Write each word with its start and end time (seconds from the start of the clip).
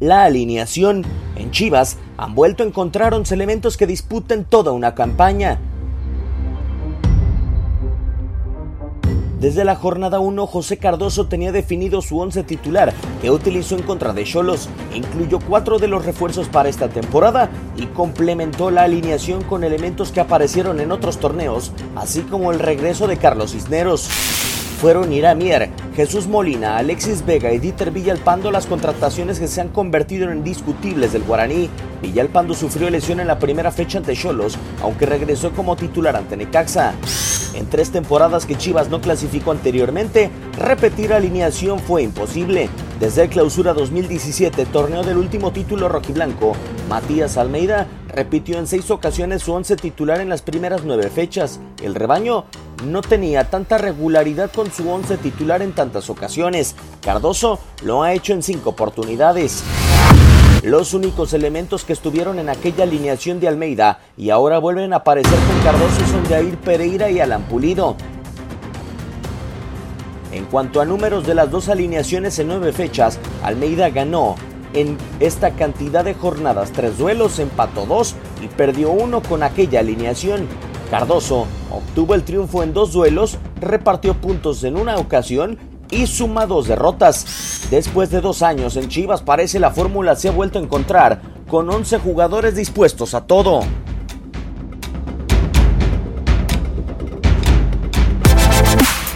la 0.00 0.24
alineación. 0.24 1.04
En 1.36 1.50
Chivas 1.50 1.98
han 2.16 2.34
vuelto 2.34 2.62
a 2.62 2.66
encontrar 2.66 3.14
11 3.14 3.34
elementos 3.34 3.76
que 3.76 3.86
disputen 3.86 4.44
toda 4.44 4.72
una 4.72 4.94
campaña. 4.94 5.58
Desde 9.40 9.64
la 9.64 9.76
jornada 9.76 10.18
1, 10.18 10.46
José 10.46 10.78
Cardoso 10.78 11.26
tenía 11.26 11.52
definido 11.52 12.00
su 12.00 12.18
11 12.18 12.42
titular, 12.44 12.94
que 13.20 13.30
utilizó 13.30 13.76
en 13.76 13.82
contra 13.82 14.14
de 14.14 14.24
Cholos, 14.24 14.70
incluyó 14.94 15.40
cuatro 15.40 15.78
de 15.78 15.88
los 15.88 16.06
refuerzos 16.06 16.48
para 16.48 16.70
esta 16.70 16.88
temporada 16.88 17.50
y 17.76 17.84
complementó 17.86 18.70
la 18.70 18.84
alineación 18.84 19.44
con 19.44 19.62
elementos 19.62 20.10
que 20.10 20.20
aparecieron 20.20 20.80
en 20.80 20.90
otros 20.90 21.18
torneos, 21.18 21.72
así 21.96 22.22
como 22.22 22.50
el 22.50 22.60
regreso 22.60 23.06
de 23.06 23.18
Carlos 23.18 23.52
Cisneros 23.52 24.08
fueron 24.76 25.12
Iramier, 25.12 25.70
Jesús 25.94 26.26
Molina, 26.26 26.76
Alexis 26.76 27.24
Vega 27.24 27.52
y 27.52 27.58
Dieter 27.58 27.90
Villalpando 27.90 28.50
las 28.50 28.66
contrataciones 28.66 29.40
que 29.40 29.48
se 29.48 29.60
han 29.62 29.68
convertido 29.68 30.30
en 30.30 30.38
indiscutibles 30.38 31.12
del 31.12 31.24
guaraní. 31.24 31.70
Villalpando 32.02 32.54
sufrió 32.54 32.90
lesión 32.90 33.18
en 33.20 33.26
la 33.26 33.38
primera 33.38 33.72
fecha 33.72 33.98
ante 33.98 34.14
Cholos, 34.14 34.58
aunque 34.82 35.06
regresó 35.06 35.52
como 35.52 35.76
titular 35.76 36.14
ante 36.14 36.36
Necaxa. 36.36 36.94
En 37.54 37.70
tres 37.70 37.90
temporadas 37.90 38.44
que 38.44 38.56
Chivas 38.56 38.90
no 38.90 39.00
clasificó 39.00 39.50
anteriormente, 39.50 40.30
repetir 40.58 41.14
alineación 41.14 41.78
fue 41.78 42.02
imposible. 42.02 42.68
Desde 43.00 43.22
el 43.22 43.28
clausura 43.30 43.72
2017, 43.72 44.66
torneo 44.66 45.02
del 45.02 45.16
último 45.16 45.52
título 45.52 45.88
rojiblanco, 45.88 46.52
Matías 46.90 47.38
Almeida 47.38 47.86
repitió 48.08 48.58
en 48.58 48.66
seis 48.66 48.90
ocasiones 48.90 49.42
su 49.42 49.52
once 49.52 49.76
titular 49.76 50.20
en 50.20 50.28
las 50.28 50.42
primeras 50.42 50.84
nueve 50.84 51.08
fechas. 51.08 51.60
El 51.82 51.94
rebaño 51.94 52.44
no 52.84 53.02
tenía 53.02 53.50
tanta 53.50 53.78
regularidad 53.78 54.50
con 54.50 54.70
su 54.70 54.88
once 54.90 55.16
titular 55.16 55.62
en 55.62 55.72
tantas 55.72 56.10
ocasiones. 56.10 56.74
Cardoso 57.00 57.58
lo 57.82 58.02
ha 58.02 58.12
hecho 58.12 58.32
en 58.32 58.42
cinco 58.42 58.70
oportunidades. 58.70 59.62
Los 60.62 60.94
únicos 60.94 61.32
elementos 61.32 61.84
que 61.84 61.92
estuvieron 61.92 62.38
en 62.38 62.48
aquella 62.48 62.84
alineación 62.84 63.40
de 63.40 63.48
Almeida 63.48 64.00
y 64.16 64.30
ahora 64.30 64.58
vuelven 64.58 64.92
a 64.92 64.96
aparecer 64.96 65.38
con 65.38 65.60
Cardoso 65.62 66.06
son 66.06 66.24
Jair 66.26 66.56
Pereira 66.58 67.10
y 67.10 67.20
Alan 67.20 67.44
Pulido. 67.44 67.96
En 70.32 70.44
cuanto 70.46 70.80
a 70.80 70.84
números 70.84 71.26
de 71.26 71.34
las 71.34 71.50
dos 71.50 71.68
alineaciones 71.68 72.38
en 72.38 72.48
nueve 72.48 72.72
fechas, 72.72 73.18
Almeida 73.42 73.90
ganó 73.90 74.34
en 74.74 74.98
esta 75.20 75.52
cantidad 75.52 76.04
de 76.04 76.14
jornadas 76.14 76.72
tres 76.72 76.98
duelos, 76.98 77.38
empató 77.38 77.86
dos 77.86 78.14
y 78.42 78.48
perdió 78.48 78.90
uno 78.90 79.22
con 79.22 79.42
aquella 79.42 79.80
alineación. 79.80 80.46
Cardoso 80.90 81.46
obtuvo 81.70 82.14
el 82.14 82.22
triunfo 82.22 82.62
en 82.62 82.72
dos 82.72 82.92
duelos, 82.92 83.38
repartió 83.60 84.14
puntos 84.14 84.64
en 84.64 84.76
una 84.76 84.96
ocasión 84.96 85.58
y 85.90 86.06
suma 86.06 86.46
dos 86.46 86.68
derrotas. 86.68 87.66
Después 87.70 88.10
de 88.10 88.20
dos 88.20 88.42
años 88.42 88.76
en 88.76 88.88
Chivas 88.88 89.22
parece 89.22 89.58
la 89.58 89.70
fórmula 89.70 90.16
se 90.16 90.28
ha 90.28 90.32
vuelto 90.32 90.58
a 90.58 90.62
encontrar 90.62 91.20
con 91.48 91.68
11 91.70 91.98
jugadores 91.98 92.56
dispuestos 92.56 93.14
a 93.14 93.22
todo. 93.22 93.60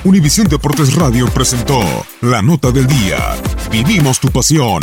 Univisión 0.02 0.48
Deportes 0.48 0.94
Radio 0.94 1.26
presentó 1.28 1.78
La 2.22 2.40
Nota 2.40 2.70
del 2.70 2.86
Día. 2.86 3.18
Vivimos 3.70 4.18
tu 4.18 4.28
pasión. 4.28 4.82